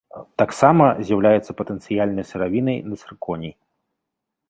Таксама 0.41 0.85
з'яўляецца 1.09 1.55
патэнцыяльнай 1.61 2.25
сыравінай 2.33 2.77
на 2.91 2.95
цырконій. 3.03 3.57